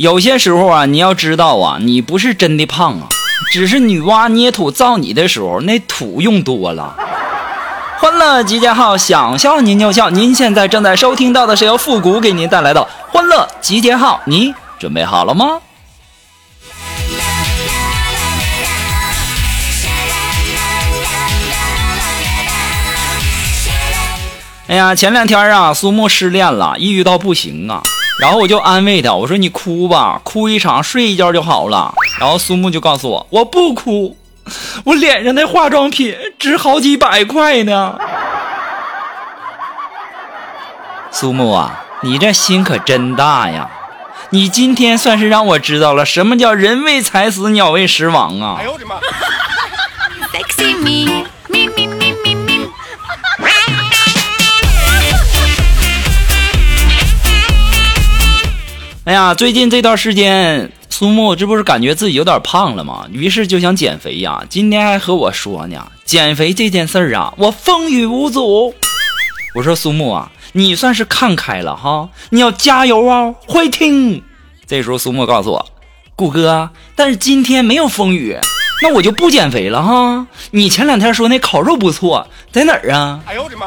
[0.00, 3.08] 有些时候啊，你要知道啊，你不是真的胖啊，
[3.52, 6.96] 只是女娲捏土造你的时候那土用多了。
[7.98, 10.08] 欢乐集结号，想笑您就笑。
[10.08, 15.60] 您现在正在收听到的是由复古给您带来的欢乐集结号，你准备好了吗？
[24.68, 27.82] 哎呀，前两天啊，苏木失恋了，抑郁到不行啊。
[28.20, 31.92] 然后我就安慰他，我说你哭吧，哭一场睡一觉就好了。
[32.18, 34.16] 然后苏木就告诉我，我不哭，
[34.84, 37.98] 我脸上的化妆品值好几百块呢。
[41.10, 43.68] 苏木啊，你这心可真大呀！
[44.32, 48.56] 你今天算是让我知道了什么叫人为财死，鸟为食亡啊！
[48.60, 48.96] 哎呦我的妈！
[59.34, 63.06] 最近这段时间，苏木这不是感觉自己有点胖了吗？
[63.12, 64.44] 于是就想减肥呀。
[64.48, 68.74] 今天还和我说呢，减肥这件事儿啊，我风雨无阻。
[69.54, 74.22] 我说苏木啊，你算是看开了哈，你要加油啊，会听。
[74.66, 75.66] 这时候苏木告诉我，
[76.16, 78.36] 谷哥，但是今天没有风雨，
[78.82, 80.26] 那我就不减肥了哈。
[80.50, 83.20] 你前两天说那烤肉不错，在哪儿啊？
[83.26, 83.66] 哎呦我的妈！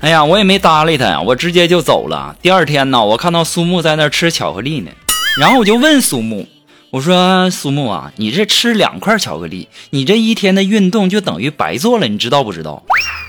[0.00, 2.34] 哎呀，我也没搭理他呀，我直接就走了。
[2.40, 4.90] 第二天呢，我看到苏木在那吃巧克力呢，
[5.38, 6.48] 然后我就问苏木，
[6.88, 12.82] 我说苏木啊，你这吃两块巧克力，你这一天的运动就等于白做了，你知道不知道？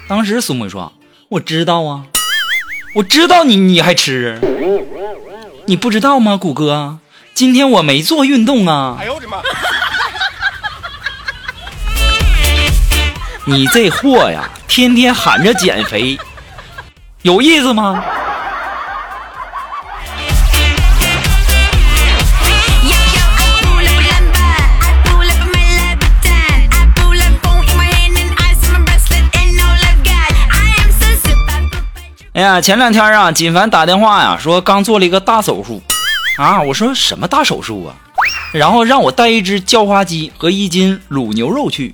[0.07, 0.93] 当时苏木说，
[1.27, 2.05] 我知道啊，
[2.95, 4.39] 我知道你你还吃，
[5.65, 6.99] 你不知道吗，谷哥？
[7.33, 8.95] 今天我没做运动啊。
[8.97, 9.41] 哎呦我的妈！
[13.45, 16.17] 你这货呀，天天喊着减肥。
[17.23, 18.03] 有意思吗？
[32.33, 35.79] 哎呀，前两天啊，锦凡打电话呀，说刚做了一个大手术
[36.37, 36.59] 啊。
[36.61, 37.93] 我说什么大手术啊？
[38.51, 41.93] 然后让我带一只叫花鸡和一斤卤牛肉去。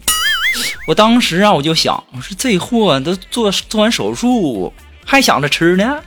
[0.88, 4.72] 我当时啊，我就想，我说这货都做做完手术。
[5.10, 6.00] 还想着吃呢，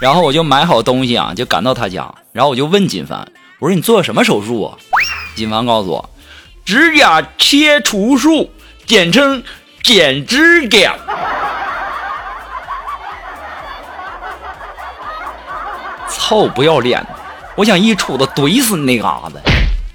[0.00, 4.78] 然后我就买好东西啊，就赶到他家，然后我就问锦凡，我说你做什么手术啊？
[5.36, 6.10] 锦凡告诉我，
[6.64, 8.50] 指甲切除术，
[8.86, 9.42] 简称
[9.82, 10.94] 剪指甲。
[16.08, 17.06] 操，不要脸！
[17.56, 19.38] 我想一杵子怼死你那嘎子！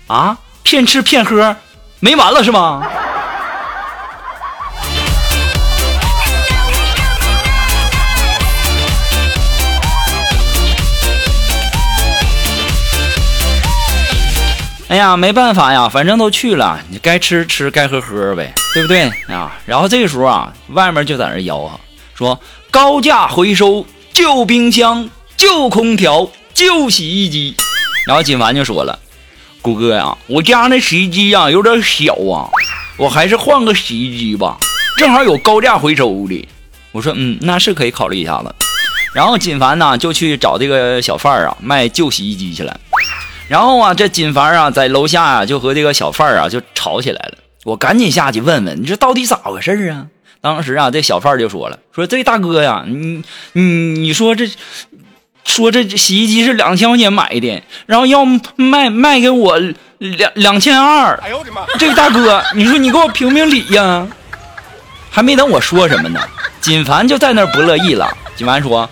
[0.06, 1.56] 啊，骗吃骗喝，
[2.00, 2.86] 没完了是吗？
[14.96, 19.54] 哎呀，没办法呀，反正都去了，你该吃吃，该喝喝呗，对不对啊？
[19.66, 21.78] 然后这个时候啊，外面就在那吆喝，
[22.14, 22.40] 说
[22.72, 27.58] 高价回收旧冰箱、旧空调、旧洗衣机。
[28.08, 28.98] 然后锦凡就说了
[29.62, 32.48] ：“谷哥呀，我家那洗衣机呀有点小啊，
[32.96, 34.58] 我还是换个洗衣机吧，
[34.98, 36.48] 正好有高价回收的。”
[36.94, 38.56] 我说：“嗯，那是可以考虑一下子。”
[39.14, 42.80] 然后锦凡呢就去找这个小贩啊卖旧洗衣机去了。
[43.48, 47.38] 然后啊，这锦凡啊，在楼下啊，就和这个小贩啊就吵起来了。
[47.64, 50.08] 我赶紧下去问问，你这到底咋回事啊？
[50.42, 53.24] 当时啊，这小贩就说了，说这大哥呀，你
[53.54, 54.48] 你你说这，
[55.44, 58.24] 说这洗衣机是两千块钱买的，然后要
[58.56, 59.60] 卖卖给我
[59.98, 61.16] 两两千二。
[61.24, 61.62] 哎呦我的妈！
[61.80, 64.08] 这大哥，你说你给我评评理呀？
[65.10, 66.20] 还没等我说什么呢，
[66.62, 68.16] 锦凡就在那不乐意了。
[68.36, 68.88] 锦凡说：“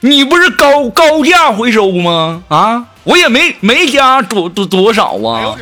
[0.00, 2.42] 你不是高高价回收吗？
[2.48, 5.56] 啊？”我也没没加多多多少啊！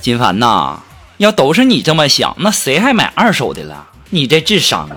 [0.00, 0.80] 金凡呐，
[1.18, 3.86] 要都是你这么想，那谁还买二手的了？
[4.10, 4.96] 你这智商啊！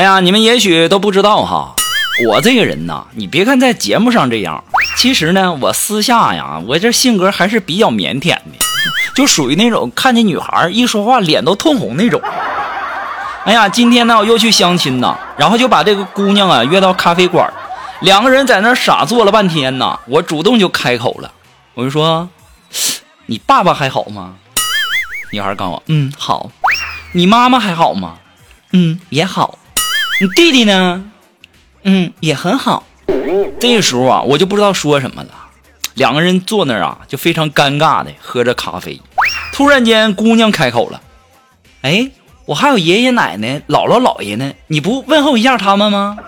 [0.00, 1.74] 哎呀，你们也许都不知道哈，
[2.26, 4.64] 我这个人呐，你别看在节目上这样，
[4.96, 8.40] 其实呢，我私下呀，我这性格还是比较腼腆的，
[9.14, 12.18] 就属于那种看见女孩一说话脸都通红那种。
[13.44, 17.52] 哎呀，今天呢我又去相亲呐，然后就把这个姑娘啊约到咖啡馆，
[18.00, 21.30] 两个人在那傻坐了半天呐，我主动就开口了，
[21.74, 22.26] 我就说
[23.28, 24.36] ：“你爸爸还好吗？”
[25.30, 26.50] 女孩告诉我：“嗯，好。”
[27.12, 28.14] 你妈妈还好吗？
[28.72, 29.58] 嗯，也好。
[30.20, 31.02] 你弟弟呢？
[31.84, 32.84] 嗯，也很好。
[33.58, 35.30] 这个时候啊，我就不知道说什么了。
[35.94, 39.00] 两个人坐那儿啊，就非常尴尬的喝着咖啡。
[39.54, 41.00] 突然间，姑娘开口了
[41.80, 42.10] ：“哎，
[42.44, 46.18] 我还有爷爷奶奶、姥姥姥爷呢，你不问候一下他们吗？”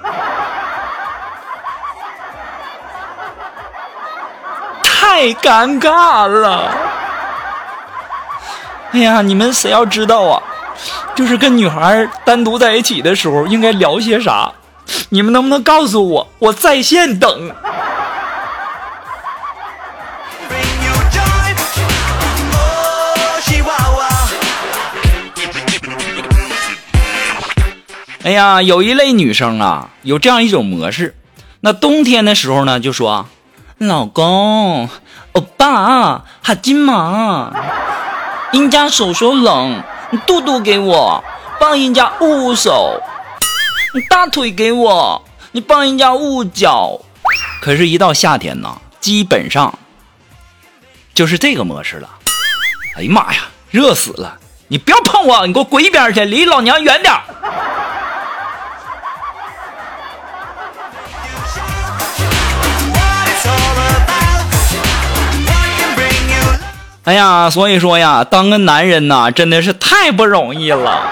[4.83, 6.75] 太尴尬了。
[8.93, 10.43] 哎呀，你们谁要知道啊？
[11.15, 14.53] 就是跟女孩单独在一起的时候应该聊些啥？
[15.11, 16.29] 你们能不能告诉我？
[16.39, 17.51] 我在线等。
[28.25, 31.17] 哎呀，有一类女生啊，有这样一种模式。
[31.61, 33.27] 那冬天的时候呢，就说
[33.79, 34.89] ：“老公，
[35.33, 37.53] 欧巴，哈金嘛，
[38.53, 41.25] 人家手手冷。”你肚肚给我，
[41.59, 43.01] 帮人家捂手；
[43.95, 47.01] 你大腿给我，你帮人家捂脚。
[47.63, 49.73] 可是，一到夏天呢，基本上
[51.15, 52.11] 就是这个模式了。
[52.99, 54.39] 哎呀妈呀，热死了！
[54.69, 57.15] 你不要碰我，你给我滚一边去，离老娘远点。
[67.05, 71.03] 哎呀，所以说呀，当个男人呐，真的是太不容易了。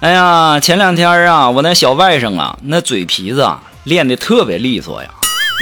[0.00, 5.10] 哎呀，前两天啊，我那小外甥啊，那嘴皮子啊，练的特别利索呀。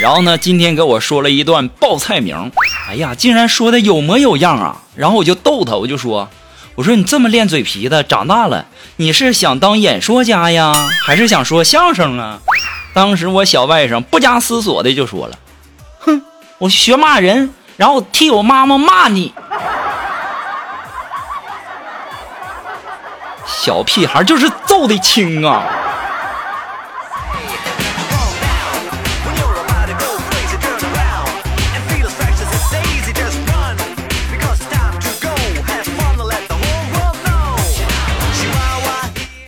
[0.03, 2.51] 然后呢，今天给我说了一段报菜名，
[2.89, 4.83] 哎呀，竟然说的有模有样啊！
[4.97, 6.29] 然后我就逗他，我就说
[6.75, 8.67] ：“我说你这么练嘴皮子，长大了
[8.97, 10.75] 你是想当演说家呀，
[11.07, 12.41] 还是想说相声啊？”
[12.93, 15.39] 当时我小外甥不加思索的就说了
[16.01, 16.21] ：“哼，
[16.59, 19.33] 我学骂人，然后替我妈妈骂你。”
[23.47, 25.63] 小屁孩就是揍的轻啊！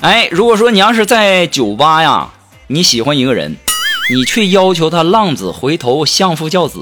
[0.05, 2.29] 哎，如果说你要是在酒吧呀，
[2.67, 3.57] 你喜欢一个人，
[4.15, 6.81] 你却要求他浪子回头相夫教子；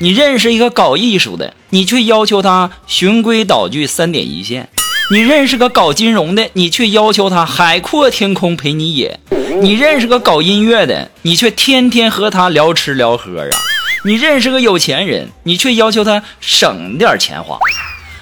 [0.00, 4.64] 你认识一个搞艺术的，你却要求他循规蹈矩三点一线；
[5.12, 9.20] 你认识个搞金融的，你却要求他海阔天空陪你野；
[9.62, 13.56] 你认识个搞音乐的，你却天天和他聊吃聊喝啊；
[14.04, 17.56] 你认识个有钱人，你却要求他省点钱花。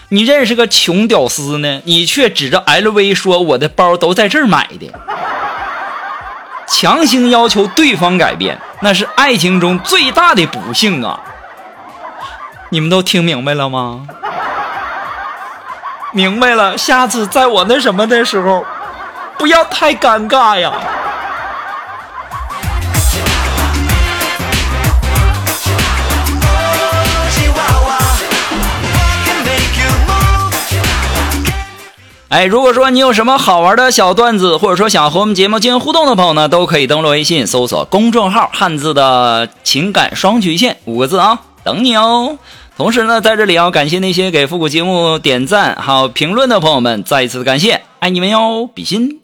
[0.09, 4.93] 你认识个穷屌丝呢，你却指着 LV 说我的包都在这儿买的，
[6.69, 11.21] 强行要求对方改变，那是爱情中最大的不幸啊！
[12.71, 14.07] 你们都听明白了吗？
[16.13, 18.65] 明白了，下次在我那什么的时候，
[19.37, 20.73] 不要太尴尬呀。
[32.37, 42.39] 哎，如果说你有什么好玩的小段子，或者说想和我们节目进行互动的朋友呢，都可以登录微信搜索公众号“汉字的情感双曲线”五个字啊，等你哦。
[42.77, 49.23] 同时呢，在这里要感谢那些给复古节目点赞还有评论的朋友们，再一次感谢，爱你们哟，比心。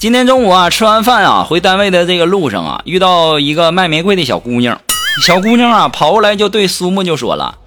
[0.00, 4.80] 今天中午啊，吃完饭啊，回单位的这个路上啊，遇到一个卖玫瑰的小姑娘。
[5.26, 7.58] 小姑娘啊，跑过来就对苏木就说了：“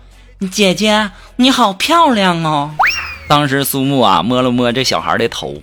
[0.52, 2.72] 姐姐，你好漂亮哦。
[3.30, 5.62] ”当时苏木啊，摸了摸这小孩的头：“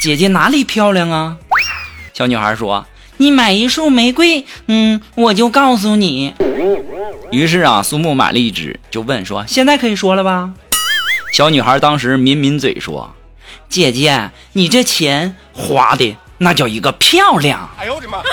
[0.00, 1.38] 姐姐哪里漂亮啊？”
[2.14, 2.86] 小女孩说
[3.18, 6.32] ：“你买一束玫瑰，嗯，我就告诉你。”
[7.32, 10.52] 于是啊，苏木买了一支，就问说：“现在可以说了吧？”
[11.34, 13.12] 小女孩当时抿抿嘴说
[13.70, 18.18] ：“姐姐，你这钱花的那叫一个漂亮。”哎呦我的妈！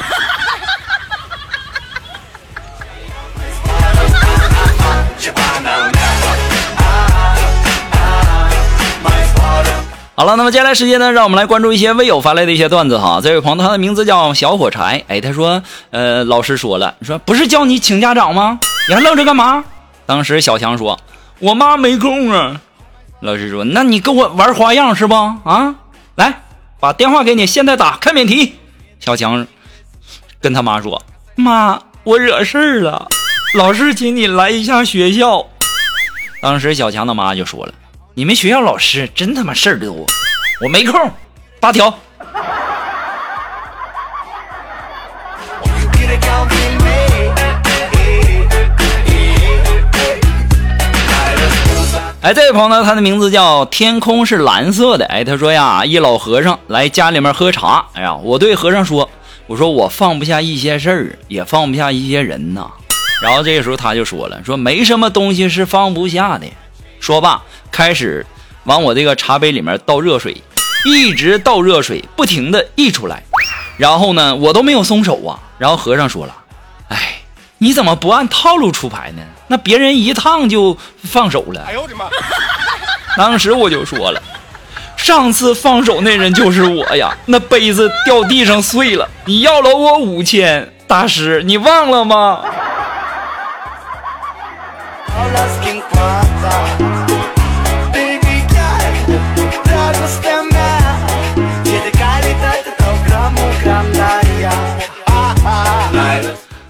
[10.16, 13.20] 好了，那么接下来时间呢，让我们来关注一些微友发来的一些段子哈。
[13.22, 18.60] 这位朋友他的名字叫小火柴，哎，他说，呃，老师说了，说不是叫你请家长吗？
[18.90, 19.64] 你还愣着干嘛？
[20.08, 21.00] 当时小强说，
[21.38, 22.60] 我妈没空啊。
[23.22, 25.16] 老师说，那你跟我玩花样是不？
[25.16, 25.76] 啊，
[26.16, 26.44] 来，
[26.80, 28.56] 把电话给你，现在打开免提。
[29.00, 29.48] 小强
[30.40, 31.02] 跟他妈说，
[31.36, 33.08] 妈，我惹事儿了，
[33.56, 35.48] 老师请你来一下学校。
[36.42, 37.74] 当时小强他妈就说了。
[38.14, 40.06] 你们学校老师真他妈事儿多，
[40.62, 41.12] 我没空，
[41.60, 42.00] 八条。
[52.28, 55.06] 哎，这位朋友呢，他的名字叫天空是蓝色的。
[55.06, 57.86] 哎，他说呀，一老和尚来家里面喝茶。
[57.94, 59.10] 哎呀，我对和尚说，
[59.46, 62.68] 我说我放不下一些事儿，也放不下一些人呐。
[63.22, 66.46] 然后这个时候他就说了，说没什么东西是放不下的。
[67.00, 67.42] 说罢，
[67.72, 68.26] 开始
[68.66, 70.36] 往我这个茶杯里面倒热水，
[70.84, 73.24] 一直倒热水，不停的溢出来。
[73.78, 75.40] 然后呢，我都没有松手啊。
[75.58, 76.36] 然后和尚说了：“，
[77.60, 79.22] 你怎么不按套路出牌呢？
[79.48, 82.06] 那别人一趟就放手了。”哎呦我的妈！
[83.18, 84.22] 当时我就说了
[84.96, 92.44] ：“上次放手那人就是我呀，那杯子掉地上碎了，你要了我五千，大师你忘了吗？”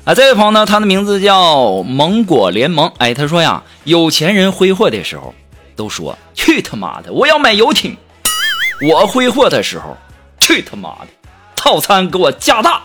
[0.08, 2.90] 啊，这位朋友呢，他的名字叫芒果联盟。
[2.98, 5.36] 哎，他说呀，有钱人挥霍的时候，
[5.76, 7.92] 都说去他妈的，我要买游艇；
[8.90, 9.98] 我挥霍的时候，
[10.40, 11.08] 去他妈的，
[11.58, 12.82] 套餐给我加大。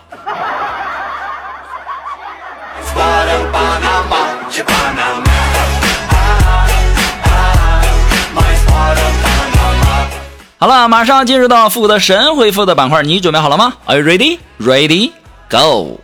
[10.59, 14.39] 好了，马上进入到复古的神回复的板块，你准备好了吗？Are you ready?
[14.59, 15.11] Ready?
[15.49, 16.01] Go!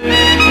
[0.00, 0.47] Thank you.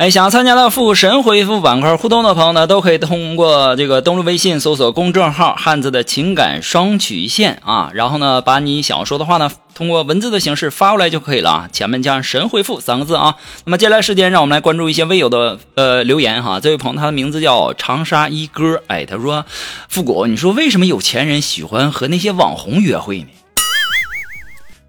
[0.00, 13.36] 哎，想参加到复神回复板块互动的朋友呢，都可以通过这个登录微信，搜索公众号“汉字的情感双曲线”啊，然后呢，把你想要说的话呢，通过文字的形式发过来就可以了啊，前面加上“神回复”三个字啊。
[13.66, 16.58] 那么接下来时间，让我们来关注一些微友的呃留言哈。
[16.60, 19.44] 这位朋友他的名字叫长沙一哥，哎，他说
[19.90, 23.26] ：“复古，你说为什么有钱人喜欢和那些网红约会呢？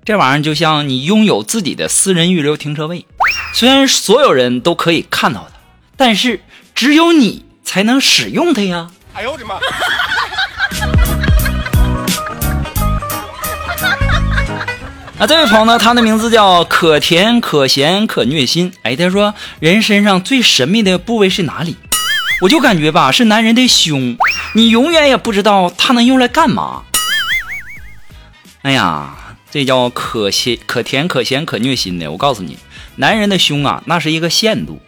[0.05, 3.05] 这玩意儿就像你拥有自己的私人预留停车位。”
[3.53, 5.57] 虽然所有人都可以看到它，
[5.97, 6.41] 但是
[6.73, 8.89] 只有你才能使用它呀！
[9.13, 9.55] 哎呦我的妈！
[15.19, 18.73] 啊，这位朋友呢，他的名字叫可甜可咸可虐心。
[18.81, 21.77] 哎，他说人身上最神秘的部位是哪里？
[22.41, 24.17] 我就感觉吧，是男人的胸，
[24.55, 26.81] 你永远也不知道它能用来干嘛。
[28.63, 29.13] 哎呀，
[29.51, 32.11] 这叫可咸可甜可咸可虐心的。
[32.11, 32.57] 我告诉你。
[32.97, 34.79] 男人的胸啊，那是一个限度，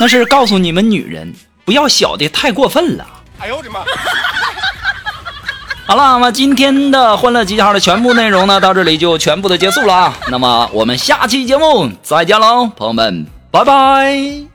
[0.00, 1.32] 那是告诉你们女人
[1.64, 3.06] 不要小的太过分了。
[3.38, 3.84] 哎呦我的妈！
[5.86, 10.18] 好了，那么今天的欢乐集结号的全部内容呢，到这里就全部的结束了啊。
[10.28, 14.51] 那么我们下期节目再见喽，朋友们，拜拜。